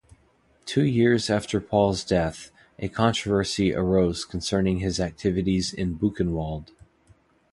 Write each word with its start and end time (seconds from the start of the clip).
Two 0.65 0.83
years 0.83 1.29
after 1.29 1.61
Paul's 1.61 2.03
death, 2.03 2.49
a 2.79 2.87
controversy 2.89 3.75
arose 3.75 4.25
concerning 4.25 4.79
his 4.79 4.99
activities 4.99 5.71
in 5.71 5.93
Buchenwald. 5.93 6.71